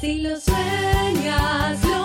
[0.00, 1.97] Si lo sueñas, lo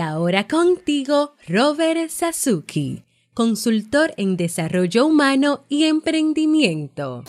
[0.00, 3.04] ahora contigo, Robert Sasuki,
[3.34, 7.24] consultor en desarrollo humano y emprendimiento.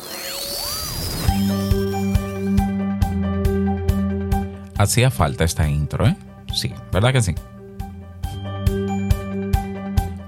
[4.77, 6.15] Hacía falta esta intro, ¿eh?
[6.53, 7.35] Sí, ¿verdad que sí?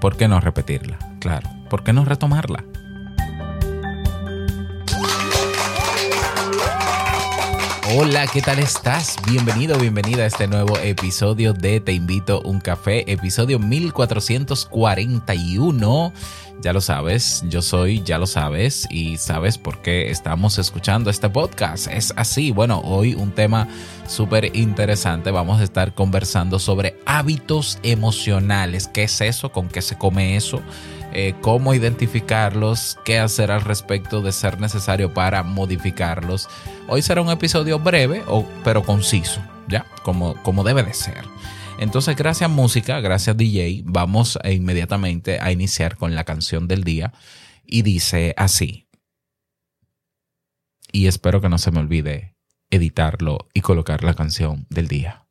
[0.00, 0.98] ¿Por qué no repetirla?
[1.18, 2.64] Claro, ¿por qué no retomarla?
[7.96, 9.14] Hola, ¿qué tal estás?
[9.24, 16.12] Bienvenido, bienvenida a este nuevo episodio de Te invito a un café, episodio 1441.
[16.60, 21.30] Ya lo sabes, yo soy, ya lo sabes, y sabes por qué estamos escuchando este
[21.30, 21.86] podcast.
[21.86, 23.68] Es así, bueno, hoy un tema
[24.08, 25.30] súper interesante.
[25.30, 28.88] Vamos a estar conversando sobre hábitos emocionales.
[28.88, 29.52] ¿Qué es eso?
[29.52, 30.62] ¿Con qué se come eso?
[31.14, 36.48] Eh, cómo identificarlos, qué hacer al respecto de ser necesario para modificarlos.
[36.88, 38.22] Hoy será un episodio breve,
[38.64, 39.86] pero conciso, ¿ya?
[40.02, 41.24] Como, como debe de ser.
[41.78, 47.12] Entonces, gracias música, gracias DJ, vamos inmediatamente a iniciar con la canción del día
[47.64, 48.88] y dice así.
[50.92, 52.36] Y espero que no se me olvide
[52.70, 55.23] editarlo y colocar la canción del día.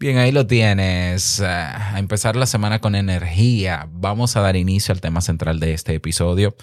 [0.00, 1.40] Bien, ahí lo tienes.
[1.40, 3.88] Ah, A empezar la semana con energía.
[3.90, 6.54] Vamos a dar inicio al tema central de este episodio,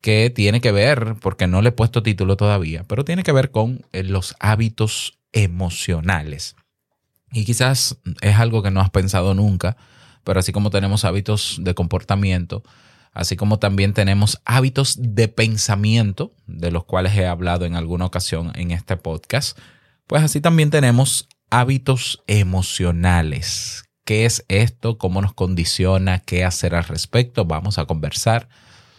[0.00, 3.52] que tiene que ver, porque no le he puesto título todavía, pero tiene que ver
[3.52, 6.56] con eh, los hábitos emocionales.
[7.32, 9.76] Y quizás es algo que no has pensado nunca,
[10.24, 12.64] pero así como tenemos hábitos de comportamiento,
[13.12, 18.50] así como también tenemos hábitos de pensamiento, de los cuales he hablado en alguna ocasión
[18.56, 19.56] en este podcast,
[20.08, 23.84] pues así también tenemos hábitos emocionales.
[24.04, 24.98] ¿Qué es esto?
[24.98, 26.20] ¿Cómo nos condiciona?
[26.20, 27.44] ¿Qué hacer al respecto?
[27.44, 28.48] Vamos a conversar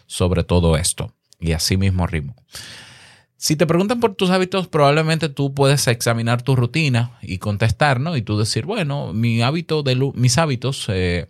[0.07, 1.13] sobre todo esto.
[1.39, 2.35] Y así mismo ritmo.
[3.37, 8.15] Si te preguntan por tus hábitos, probablemente tú puedes examinar tu rutina y contestar, ¿no?
[8.17, 11.27] Y tú decir, bueno, mi hábito de mis hábitos eh,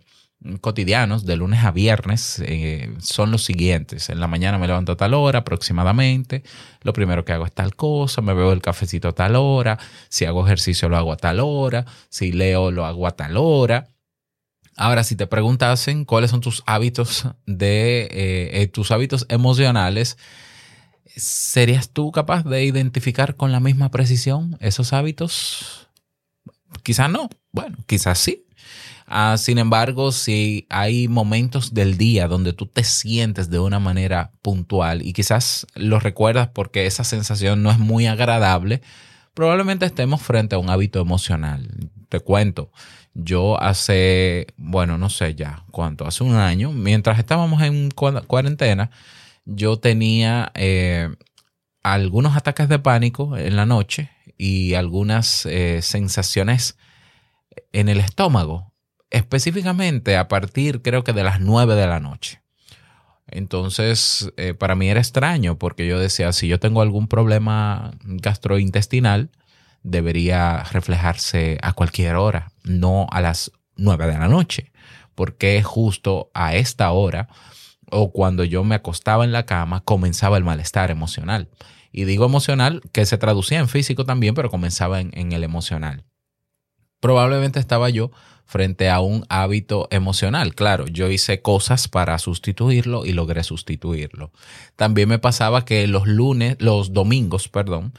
[0.60, 4.10] cotidianos de lunes a viernes eh, son los siguientes.
[4.10, 6.42] En la mañana me levanto a tal hora aproximadamente.
[6.82, 9.78] Lo primero que hago es tal cosa, me bebo el cafecito a tal hora.
[10.08, 11.84] Si hago ejercicio lo hago a tal hora.
[12.08, 13.88] Si leo lo hago a tal hora.
[14.76, 20.18] Ahora, si te preguntasen cuáles son tus hábitos de eh, eh, tus hábitos emocionales,
[21.16, 25.88] ¿serías tú capaz de identificar con la misma precisión esos hábitos?
[26.82, 27.30] Quizás no.
[27.52, 28.45] Bueno, quizás sí.
[29.08, 34.32] Ah, sin embargo, si hay momentos del día donde tú te sientes de una manera
[34.42, 38.82] puntual y quizás lo recuerdas porque esa sensación no es muy agradable,
[39.34, 41.68] probablemente estemos frente a un hábito emocional.
[42.08, 42.72] Te cuento,
[43.14, 48.90] yo hace, bueno, no sé ya cuánto, hace un año, mientras estábamos en cua- cuarentena,
[49.44, 51.10] yo tenía eh,
[51.82, 56.76] algunos ataques de pánico en la noche y algunas eh, sensaciones
[57.72, 58.72] en el estómago,
[59.10, 62.42] específicamente a partir creo que de las 9 de la noche.
[63.28, 69.30] Entonces, eh, para mí era extraño porque yo decía, si yo tengo algún problema gastrointestinal,
[69.82, 74.72] debería reflejarse a cualquier hora, no a las 9 de la noche,
[75.14, 77.28] porque justo a esta hora
[77.90, 81.48] o cuando yo me acostaba en la cama comenzaba el malestar emocional.
[81.92, 86.04] Y digo emocional que se traducía en físico también, pero comenzaba en, en el emocional.
[87.00, 88.10] Probablemente estaba yo
[88.46, 90.54] frente a un hábito emocional.
[90.54, 94.30] Claro, yo hice cosas para sustituirlo y logré sustituirlo.
[94.76, 97.92] También me pasaba que los lunes, los domingos, perdón,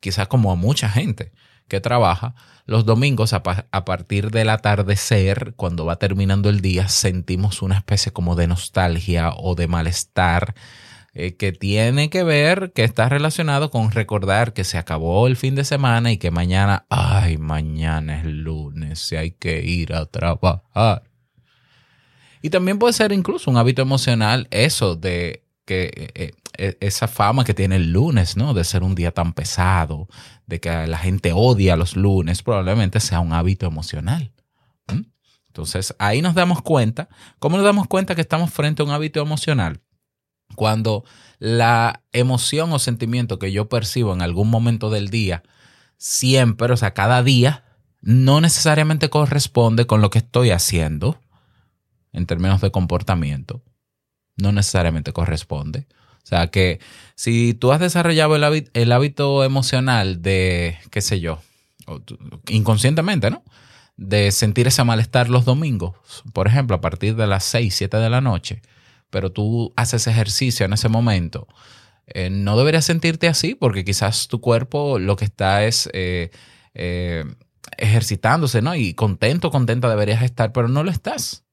[0.00, 1.32] quizás como a mucha gente
[1.68, 2.34] que trabaja,
[2.66, 8.12] los domingos a, a partir del atardecer, cuando va terminando el día, sentimos una especie
[8.12, 10.54] como de nostalgia o de malestar
[11.12, 15.54] eh, que tiene que ver, que está relacionado con recordar que se acabó el fin
[15.54, 21.02] de semana y que mañana, ay, mañana es lunes y hay que ir a trabajar.
[22.42, 27.44] Y también puede ser incluso un hábito emocional eso de que eh, eh, esa fama
[27.44, 28.54] que tiene el lunes, ¿no?
[28.54, 30.08] De ser un día tan pesado,
[30.46, 34.32] de que la gente odia los lunes, probablemente sea un hábito emocional.
[35.48, 37.08] Entonces ahí nos damos cuenta,
[37.40, 39.80] ¿cómo nos damos cuenta que estamos frente a un hábito emocional?
[40.54, 41.04] Cuando
[41.38, 45.42] la emoción o sentimiento que yo percibo en algún momento del día,
[45.96, 47.64] siempre, o sea, cada día,
[48.02, 51.20] no necesariamente corresponde con lo que estoy haciendo
[52.12, 53.62] en términos de comportamiento.
[54.36, 55.86] No necesariamente corresponde.
[56.22, 56.80] O sea que
[57.14, 61.40] si tú has desarrollado el hábito, emocional de, qué sé yo,
[62.48, 63.42] inconscientemente, ¿no?
[63.96, 65.96] De sentir ese malestar los domingos,
[66.32, 68.62] por ejemplo, a partir de las 6, 7 de la noche,
[69.10, 71.46] pero tú haces ejercicio en ese momento,
[72.06, 76.30] eh, no deberías sentirte así porque quizás tu cuerpo lo que está es eh,
[76.74, 77.24] eh,
[77.76, 78.74] ejercitándose, ¿no?
[78.74, 81.44] Y contento, contenta deberías estar, pero no lo estás.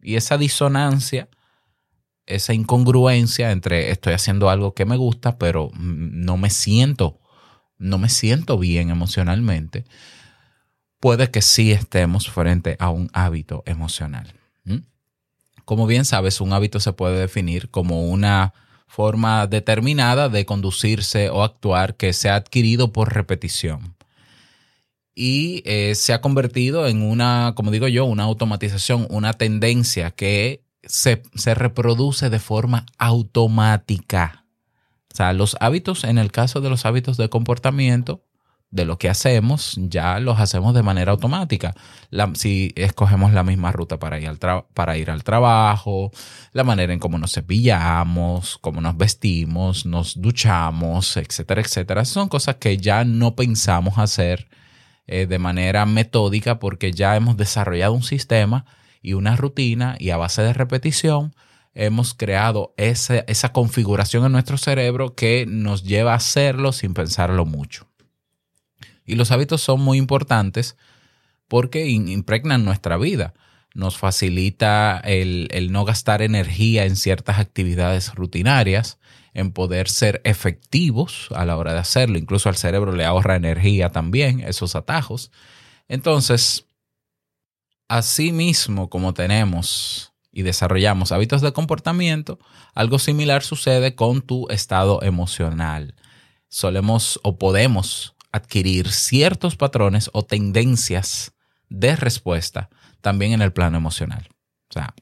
[0.00, 1.28] Y esa disonancia
[2.26, 7.20] esa incongruencia entre estoy haciendo algo que me gusta, pero no me siento,
[7.78, 9.84] no me siento bien emocionalmente,
[11.00, 14.34] puede que sí estemos frente a un hábito emocional.
[15.66, 18.54] Como bien sabes, un hábito se puede definir como una
[18.86, 23.96] forma determinada de conducirse o actuar que se ha adquirido por repetición.
[25.12, 30.62] Y eh, se ha convertido en una, como digo yo, una automatización, una tendencia que
[30.84, 31.20] se,
[31.54, 34.44] reproduce de forma automática.
[35.12, 38.22] O sea, los hábitos, en el caso de los hábitos de comportamiento,
[38.70, 41.74] de lo que hacemos, ya los hacemos de manera automática.
[42.34, 44.38] si escogemos la misma ruta para ir, al
[44.74, 46.10] para ir al trabajo,
[46.52, 52.04] la manera en cómo nos cepillamos, cómo nos vestimos, nos duchamos, etcétera, etcétera.
[52.04, 54.48] Son cosas que ya no pensamos hacer
[55.06, 58.66] eh, de manera metódica porque ya hemos desarrollado un sistema
[59.02, 61.34] y una rutina y a base de repetición
[61.74, 67.44] hemos creado esa, esa configuración en nuestro cerebro que nos lleva a hacerlo sin pensarlo
[67.44, 67.86] mucho.
[69.06, 70.76] Y los hábitos son muy importantes
[71.48, 73.34] porque impregnan nuestra vida.
[73.74, 78.98] Nos facilita el, el, no gastar energía en ciertas actividades rutinarias,
[79.32, 82.18] en poder ser efectivos a la hora de hacerlo.
[82.18, 85.30] Incluso al cerebro le ahorra energía también esos atajos.
[85.88, 86.66] Entonces,
[87.88, 92.40] Asimismo, como tenemos y desarrollamos hábitos de comportamiento,
[92.74, 95.94] algo similar sucede con tu estado emocional.
[96.48, 101.32] Solemos o podemos adquirir ciertos patrones o tendencias
[101.68, 104.28] de respuesta también en el plano emocional.
[104.68, 104.94] O sea,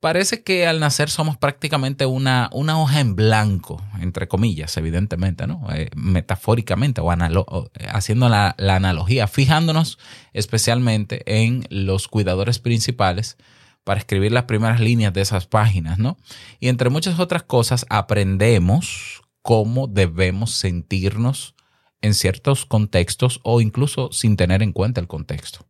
[0.00, 5.66] parece que al nacer somos prácticamente una, una hoja en blanco, entre comillas, evidentemente, ¿no?
[5.72, 9.98] Eh, metafóricamente o, eh, haciendo la, la, analogía, fijándonos
[10.32, 13.36] especialmente en los cuidadores principales
[13.84, 16.18] para escribir las primeras líneas de esas páginas, ¿no?
[16.60, 21.54] Y entre muchas otras cosas aprendemos cómo debemos sentirnos
[22.02, 25.66] en ciertos contextos o incluso sin tener en cuenta el contexto,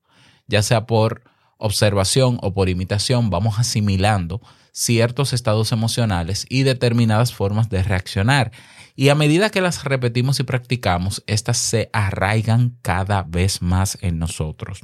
[0.46, 1.22] ya sea por
[1.58, 4.40] observación o por imitación vamos asimilando
[4.72, 8.52] ciertos estados emocionales y determinadas formas de reaccionar.
[8.94, 14.18] Y a medida que las repetimos y practicamos, estas se arraigan cada vez más en
[14.18, 14.80] nosotros.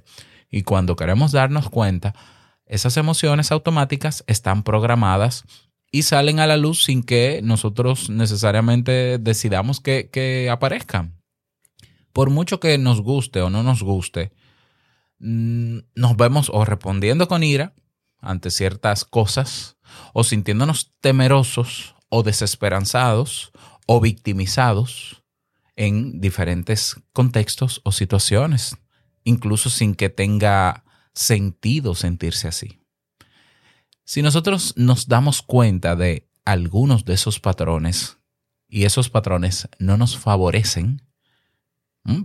[0.50, 2.14] Y cuando queremos darnos cuenta,
[2.67, 5.44] esas emociones automáticas están programadas
[5.93, 11.20] y salen a la luz sin que nosotros necesariamente decidamos que, que aparezcan.
[12.14, 14.32] Por mucho que nos guste o no nos guste,
[15.26, 17.75] Mm, nos vemos o respondiendo con ira
[18.20, 19.78] ante ciertas cosas,
[20.12, 23.52] o sintiéndonos temerosos o desesperanzados
[23.87, 25.22] o victimizados
[25.77, 28.77] en diferentes contextos o situaciones,
[29.24, 30.84] incluso sin que tenga
[31.15, 32.81] sentido sentirse así.
[34.05, 38.19] Si nosotros nos damos cuenta de algunos de esos patrones
[38.69, 41.03] y esos patrones no nos favorecen,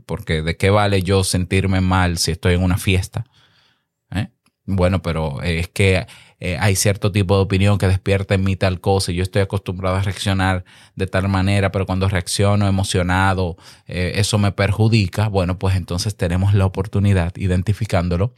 [0.05, 3.25] Porque de qué vale yo sentirme mal si estoy en una fiesta.
[4.12, 4.27] ¿Eh?
[4.65, 6.05] Bueno, pero es que
[6.39, 9.41] eh, hay cierto tipo de opinión que despierta en mí tal cosa y yo estoy
[9.41, 10.63] acostumbrado a reaccionar
[10.95, 13.57] de tal manera, pero cuando reacciono emocionado,
[13.88, 15.27] eh, eso me perjudica.
[15.27, 18.36] Bueno, pues entonces tenemos la oportunidad, identificándolo,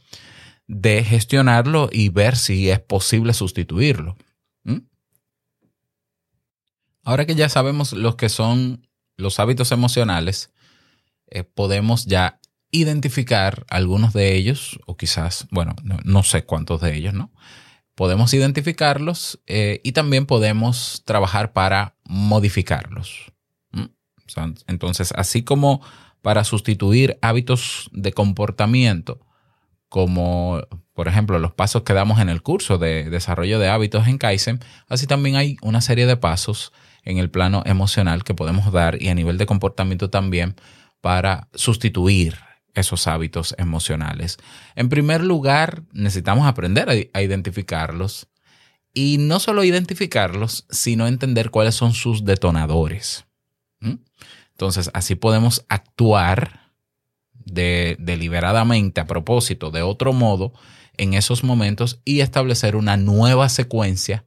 [0.66, 4.16] de gestionarlo y ver si es posible sustituirlo.
[7.04, 10.52] Ahora que ya sabemos lo que son los hábitos emocionales,
[11.34, 12.38] eh, podemos ya
[12.70, 17.32] identificar algunos de ellos, o quizás, bueno, no, sé cuántos de ellos, ¿no?
[17.94, 23.32] Podemos identificarlos eh, y también podemos trabajar para modificarlos.
[24.66, 25.82] Entonces, así como
[26.22, 29.20] para sustituir hábitos de comportamiento,
[29.90, 30.62] como
[30.94, 34.60] por ejemplo los pasos que damos en el curso de desarrollo de hábitos en Kaizen,
[34.88, 36.72] así también hay una serie de pasos
[37.02, 40.56] en el plano emocional que podemos dar y a nivel de comportamiento también
[41.02, 42.38] para sustituir
[42.72, 44.38] esos hábitos emocionales.
[44.74, 48.28] En primer lugar, necesitamos aprender a, identificarlos
[48.94, 53.24] Y no solo identificarlos, sino entender cuáles son sus detonadores.
[53.80, 53.96] ¿Mm?
[54.50, 56.70] Entonces, así podemos actuar
[57.32, 60.52] de, deliberadamente a propósito de otro modo
[60.98, 64.26] en esos momentos y establecer una nueva secuencia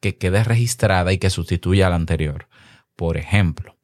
[0.00, 2.48] que quede registrada y que sustituya a la anterior.
[2.94, 3.76] Por ejemplo,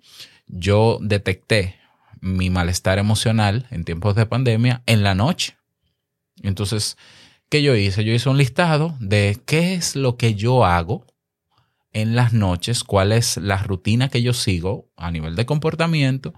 [0.47, 1.80] yo detecté
[2.21, 5.57] mi malestar emocional en tiempos de pandemia en la noche.
[6.43, 6.97] Entonces,
[7.49, 8.05] ¿qué yo hice?
[8.05, 11.07] Yo hice un listado de qué es lo que yo hago
[11.93, 16.35] en las noches, cuál es la rutina que yo sigo a nivel de comportamiento,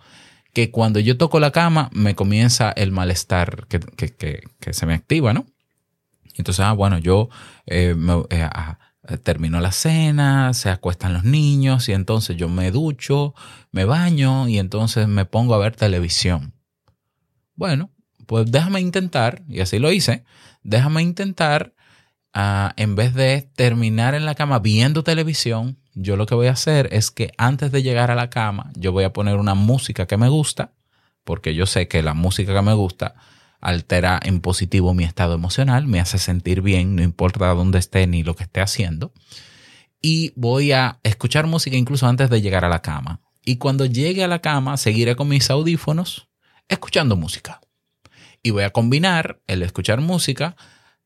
[0.53, 5.47] que cuando yo toco la cama me comienza el malestar que, se me activa, ¿no?
[6.37, 7.29] Entonces, ah, bueno, yo
[7.67, 7.95] eh,
[8.31, 8.79] eh, ah,
[9.23, 13.35] termino la cena, se acuestan los niños y entonces yo me ducho,
[13.73, 16.55] me baño y entonces me pongo a ver televisión.
[17.55, 17.91] Bueno,
[18.27, 20.25] pues déjame intentar, y así lo hice,
[20.63, 21.75] déjame intentar,
[22.33, 26.53] ah, en vez de terminar en la cama viendo televisión, yo lo que voy a
[26.53, 30.07] hacer es que antes de llegar a la cama, yo voy a poner una música
[30.07, 30.73] que me gusta,
[31.25, 33.17] porque yo sé que la música que me gusta
[33.63, 38.23] altera en positivo mi estado emocional, me hace sentir bien, no importa dónde esté ni
[38.23, 39.13] lo que esté haciendo.
[40.03, 43.21] Y voy a escuchar música incluso antes de llegar a la cama.
[43.45, 46.29] Y cuando llegue a la cama, seguiré con mis audífonos
[46.69, 47.61] escuchando música.
[48.43, 50.57] Y voy a combinar el escuchar música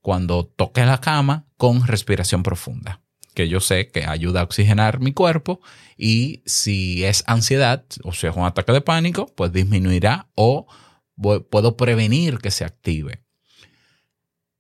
[0.01, 3.03] cuando toque la cama con respiración profunda,
[3.35, 5.61] que yo sé que ayuda a oxigenar mi cuerpo
[5.99, 10.67] y si es ansiedad o si es un ataque de pánico, pues disminuirá o
[11.17, 13.23] puedo prevenir que se active.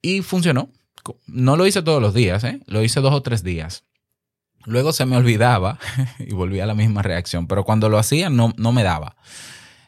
[0.03, 0.71] Y funcionó.
[1.27, 2.61] No lo hice todos los días, ¿eh?
[2.67, 3.85] lo hice dos o tres días.
[4.65, 5.79] Luego se me olvidaba
[6.19, 9.17] y volvía a la misma reacción, pero cuando lo hacía no, no me daba.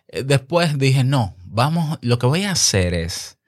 [0.09, 3.39] Eh, después dije, no, vamos, lo que voy a hacer es,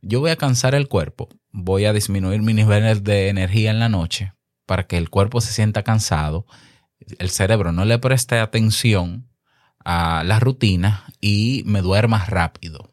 [0.00, 3.88] yo voy a cansar el cuerpo, voy a disminuir mis niveles de energía en la
[3.88, 4.32] noche
[4.66, 6.46] para que el cuerpo se sienta cansado,
[7.18, 9.27] el cerebro no le preste atención
[9.84, 12.92] a la rutina y me duerma rápido.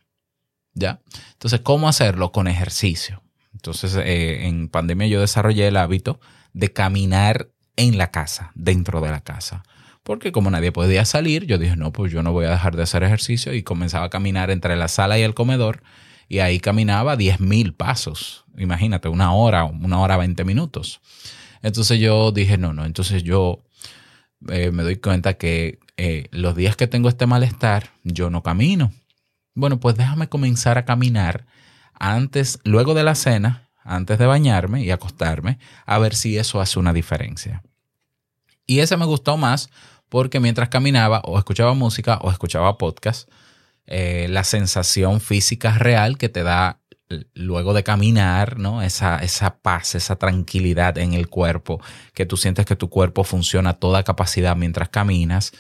[0.74, 1.02] ¿Ya?
[1.34, 2.32] Entonces, ¿cómo hacerlo?
[2.32, 3.24] Con ejercicio.
[3.54, 6.20] Entonces, eh, en pandemia yo desarrollé el hábito
[6.54, 9.64] de caminar en la casa, dentro de la casa.
[10.04, 12.84] Porque como nadie podía salir, yo dije, no, pues yo no voy a dejar de
[12.84, 15.82] hacer ejercicio y comenzaba a caminar entre la sala y el comedor
[16.28, 18.46] y ahí caminaba 10.000 pasos.
[18.58, 21.02] Imagínate, una hora, una hora 20 minutos.
[21.62, 23.65] Entonces yo dije, no, no, entonces yo
[24.50, 28.92] eh, me doy cuenta que eh, los días que tengo este malestar, yo no camino.
[29.54, 31.46] Bueno, pues déjame comenzar a caminar
[31.94, 36.80] antes, luego de la cena, antes de bañarme y acostarme, a ver si eso hace
[36.80, 37.64] una diferencia.
[38.68, 39.70] Y ese me gustó más
[40.10, 43.30] porque mientras caminaba o escuchaba música o escuchaba podcast,
[43.88, 46.82] eh, la sensación física real que te da
[47.34, 48.82] luego de caminar, ¿no?
[48.82, 51.82] Esa, esa paz, esa tranquilidad en el cuerpo,
[52.14, 55.52] que tú sientes que tu cuerpo funciona a toda capacidad mientras caminas.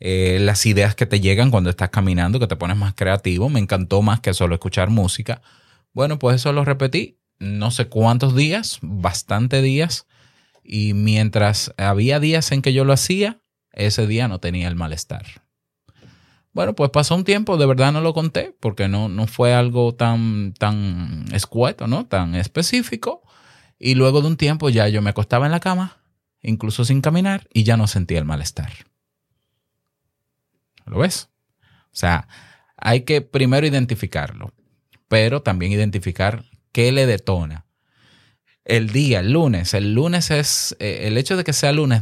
[0.00, 3.60] Eh, las ideas que te llegan cuando estás caminando, que te pones más creativo, me
[3.60, 5.42] encantó más que solo escuchar música.
[5.92, 10.06] Bueno, pues eso lo repetí no sé cuántos días, bastante días,
[10.62, 13.40] y mientras había días en que yo lo hacía,
[13.72, 15.45] ese día no tenía el malestar.
[16.56, 19.94] Bueno, pues pasó un tiempo, de verdad no lo conté, porque no, no fue algo
[19.94, 22.06] tan, tan escueto, ¿no?
[22.06, 23.20] Tan específico.
[23.78, 25.98] Y luego de un tiempo ya yo me acostaba en la cama,
[26.40, 28.72] incluso sin caminar, y ya no sentía el malestar.
[30.86, 31.28] ¿Lo ves?
[31.60, 32.26] O sea,
[32.78, 34.54] hay que primero identificarlo,
[35.08, 37.66] pero también identificar qué le detona.
[38.64, 42.00] El día, el lunes, el lunes es, eh, el hecho de que sea lunes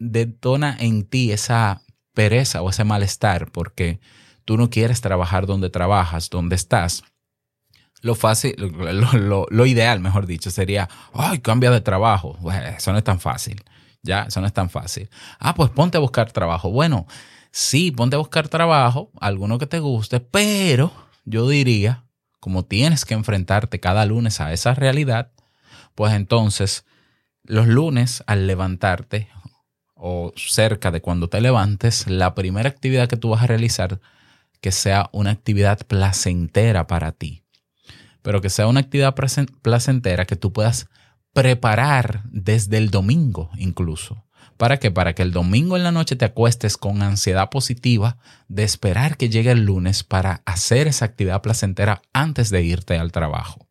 [0.00, 1.82] detona en ti esa
[2.16, 4.00] pereza o ese malestar porque
[4.46, 7.04] tú no quieres trabajar donde trabajas, donde estás,
[8.00, 12.38] lo fácil, lo, ideal, mejor dicho, sería, ay, cambia de trabajo.
[12.76, 13.62] eso no es tan fácil.
[14.02, 15.10] Ya, eso no es tan fácil.
[15.38, 16.70] Ah, pues ponte a buscar trabajo.
[16.70, 17.06] Bueno,
[17.50, 20.92] sí, ponte a buscar trabajo, alguno que te guste, pero
[21.24, 22.04] yo diría,
[22.40, 25.32] como tienes que enfrentarte cada lunes a esa realidad,
[25.94, 26.84] pues entonces
[27.42, 29.28] los lunes al levantarte
[29.96, 34.00] o cerca de cuando te levantes, la primera actividad que tú vas a realizar,
[34.60, 37.42] que sea una actividad placentera para ti.
[38.22, 39.14] Pero que sea una actividad
[39.62, 40.88] placentera que tú puedas
[41.32, 44.24] preparar desde el domingo incluso.
[44.56, 44.90] ¿Para qué?
[44.90, 48.16] Para que el domingo en la noche te acuestes con ansiedad positiva
[48.48, 53.12] de esperar que llegue el lunes para hacer esa actividad placentera antes de irte al
[53.12, 53.68] trabajo.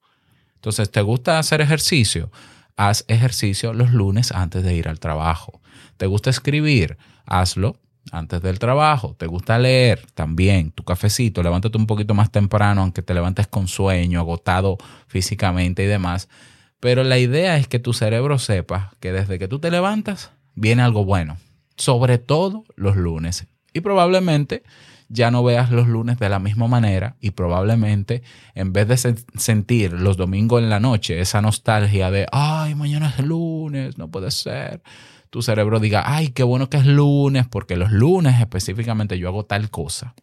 [0.55, 2.31] Entonces, ¿te gusta hacer ejercicio?
[2.75, 5.61] Haz ejercicio los lunes antes de ir al trabajo.
[5.97, 6.97] ¿Te gusta escribir?
[7.25, 7.77] Hazlo
[8.11, 9.15] antes del trabajo.
[9.17, 10.05] ¿Te gusta leer?
[10.13, 15.83] También tu cafecito, levántate un poquito más temprano, aunque te levantes con sueño, agotado físicamente
[15.83, 16.29] y demás.
[16.79, 20.83] Pero la idea es que tu cerebro sepa que desde que tú te levantas viene
[20.83, 21.37] algo bueno,
[21.77, 23.47] sobre todo los lunes.
[23.73, 24.63] Y probablemente
[25.09, 28.23] ya no veas los lunes de la misma manera y probablemente
[28.55, 33.23] en vez de sentir los domingos en la noche esa nostalgia de, ay, mañana es
[33.23, 34.81] lunes, no puede ser,
[35.35, 39.43] tu cerebro diga, ay, qué bueno que es lunes, porque los lunes específicamente yo hago
[39.43, 40.15] tal cosa.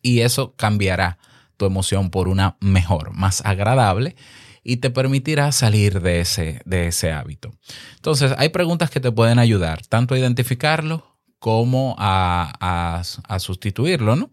[0.00, 1.18] Y eso cambiará
[1.56, 4.14] tu emoción por una mejor, más agradable
[4.62, 7.50] y te permitirá salir de ese, de ese hábito.
[7.96, 13.02] Entonces, hay preguntas que te pueden ayudar tanto a identificarlo como a,
[13.40, 14.30] sustituirlo, ¿no?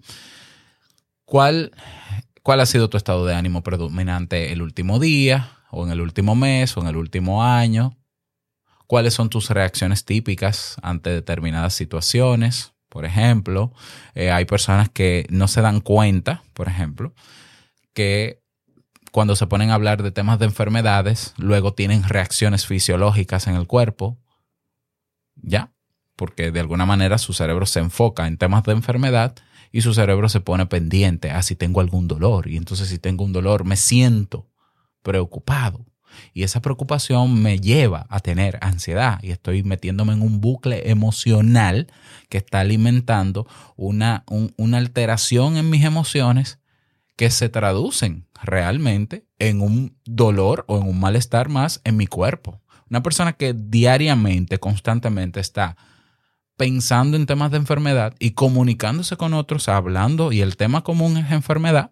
[1.25, 1.71] ¿Cuál,
[2.43, 6.35] ¿Cuál ha sido tu estado de ánimo predominante el último día, o en el último
[6.35, 7.97] mes, o en el último año?
[8.87, 12.73] ¿Cuáles son tus reacciones típicas ante determinadas situaciones?
[12.89, 13.73] Por ejemplo,
[14.15, 17.13] eh, hay personas que no se dan cuenta, por ejemplo,
[17.93, 18.41] que
[19.11, 23.67] cuando se ponen a hablar de temas de enfermedades, luego tienen reacciones fisiológicas en el
[23.67, 24.17] cuerpo.
[25.35, 25.71] ¿Ya?
[26.17, 29.35] porque de alguna manera su cerebro se enfoca en temas de enfermedad
[29.71, 32.47] y su cerebro se pone pendiente a si tengo algún dolor.
[32.49, 34.49] Y entonces si tengo un dolor me siento
[35.03, 35.85] preocupado.
[36.33, 41.87] Y esa preocupación me lleva a tener ansiedad y estoy metiéndome en un bucle emocional
[42.29, 46.59] que está alimentando una, una alteración en mis emociones
[47.15, 52.61] que se traducen realmente en un dolor o en un malestar más en mi cuerpo.
[52.89, 55.75] Una persona que diariamente, constantemente está
[56.57, 61.31] pensando en temas de enfermedad y comunicándose con otros, hablando, y el tema común es
[61.31, 61.91] enfermedad,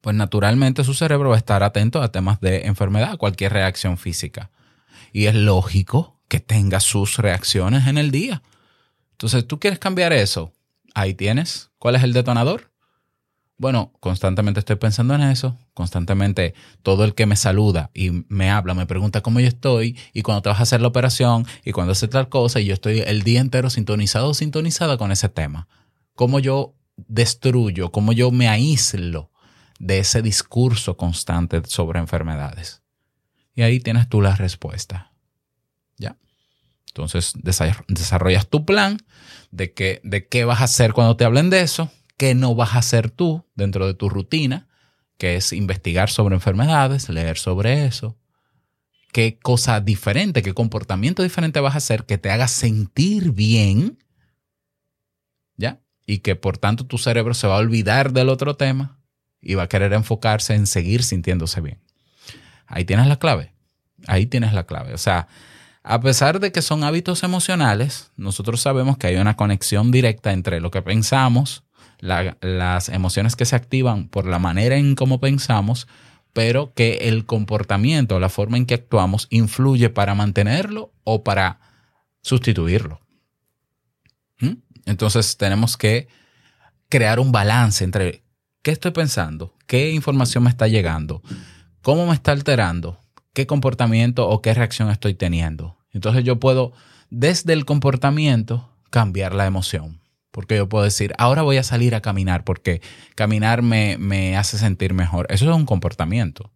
[0.00, 4.50] pues naturalmente su cerebro va a estar atento a temas de enfermedad, cualquier reacción física.
[5.12, 8.42] Y es lógico que tenga sus reacciones en el día.
[9.12, 10.52] Entonces, ¿tú quieres cambiar eso?
[10.94, 11.70] Ahí tienes.
[11.78, 12.70] ¿Cuál es el detonador?
[13.58, 18.72] Bueno, constantemente estoy pensando en eso, constantemente todo el que me saluda y me habla,
[18.72, 21.92] me pregunta cómo yo estoy y cuando te vas a hacer la operación y cuando
[21.92, 25.68] hace tal cosa y yo estoy el día entero sintonizado o sintonizada con ese tema.
[26.14, 29.30] Cómo yo destruyo, cómo yo me aíslo
[29.80, 32.82] de ese discurso constante sobre enfermedades.
[33.54, 35.10] Y ahí tienes tú la respuesta.
[35.96, 36.16] ¿Ya?
[36.86, 38.98] Entonces desarrollas tu plan
[39.50, 41.90] de, de qué vas a hacer cuando te hablen de eso
[42.20, 44.68] qué no vas a hacer tú dentro de tu rutina,
[45.16, 48.18] que es investigar sobre enfermedades, leer sobre eso,
[49.10, 54.04] qué cosa diferente, qué comportamiento diferente vas a hacer que te haga sentir bien,
[55.56, 55.80] ¿ya?
[56.04, 58.99] Y que por tanto tu cerebro se va a olvidar del otro tema
[59.40, 61.78] y va a querer enfocarse en seguir sintiéndose bien.
[62.66, 63.52] Ahí tienes la clave,
[64.06, 64.94] ahí tienes la clave.
[64.94, 65.28] O sea,
[65.82, 70.60] a pesar de que son hábitos emocionales, nosotros sabemos que hay una conexión directa entre
[70.60, 71.64] lo que pensamos,
[72.00, 75.88] las emociones que se activan por la manera en cómo pensamos,
[76.32, 81.60] pero que el comportamiento, la forma en que actuamos, influye para mantenerlo o para
[82.22, 83.00] sustituirlo.
[84.38, 84.54] ¿Mm?
[84.86, 86.08] Entonces tenemos que
[86.88, 88.22] crear un balance entre
[88.62, 91.22] qué estoy pensando, qué información me está llegando,
[91.82, 92.98] cómo me está alterando,
[93.32, 95.78] qué comportamiento o qué reacción estoy teniendo.
[95.92, 96.72] Entonces yo puedo
[97.10, 100.00] desde el comportamiento cambiar la emoción.
[100.30, 102.80] Porque yo puedo decir, ahora voy a salir a caminar porque
[103.16, 105.26] caminar me, me hace sentir mejor.
[105.28, 106.52] Eso es un comportamiento.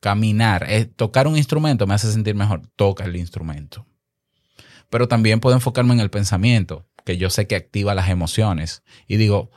[0.00, 2.62] Caminar, eh, tocar un instrumento me hace sentir mejor.
[2.74, 3.86] Toca el instrumento.
[4.90, 8.82] Pero también puedo enfocarme en el pensamiento, que yo sé que activa las emociones.
[9.06, 9.52] Y digo,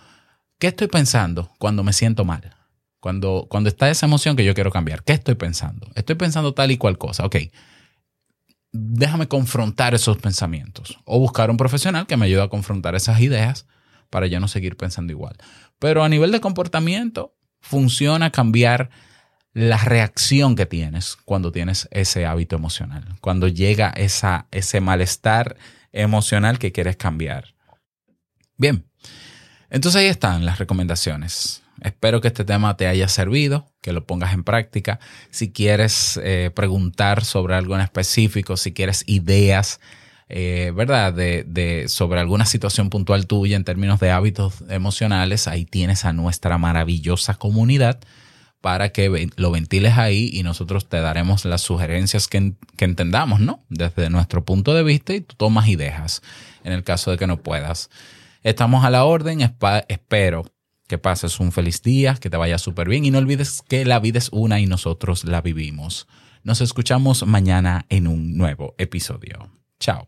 [0.59, 2.55] ¿qué estoy pensando cuando me siento mal?
[2.99, 5.87] Cuando, cuando está esa emoción que yo quiero cambiar, ¿qué estoy pensando?
[5.95, 7.25] Estoy pensando tal y cual cosa.
[7.25, 7.35] Ok,
[8.71, 13.67] déjame confrontar esos pensamientos o buscar un profesional que me ayude a confrontar esas ideas
[14.09, 15.35] para ya no seguir pensando igual.
[15.79, 18.89] Pero a nivel de comportamiento, funciona cambiar
[19.53, 25.57] la reacción que tienes cuando tienes ese hábito emocional, cuando llega esa, ese malestar
[25.91, 27.55] emocional que quieres cambiar.
[28.57, 28.85] Bien,
[29.69, 31.63] entonces ahí están las recomendaciones.
[31.81, 34.99] Espero que este tema te haya servido, que lo pongas en práctica.
[35.29, 39.81] Si quieres eh, preguntar sobre algo en específico, si quieres ideas,
[40.29, 41.13] eh, ¿verdad?
[41.13, 46.57] De, sobre alguna situación puntual tuya en términos de hábitos emocionales, ahí tienes a nuestra
[46.57, 47.99] maravillosa comunidad
[48.61, 53.63] para que lo ventiles ahí y nosotros te daremos las sugerencias que, que entendamos, ¿no?
[53.69, 56.23] Desde nuestro punto de vista y tú tomas y dejas
[56.63, 57.91] en el caso de que no puedas.
[58.45, 60.45] Estamos a la orden, espero
[60.87, 63.99] que pases un feliz día, que te vaya súper bien y no olvides que la
[63.99, 66.07] vida es una y nosotros la vivimos.
[66.43, 69.49] Nos escuchamos mañana en un nuevo episodio.
[69.79, 70.07] Chao.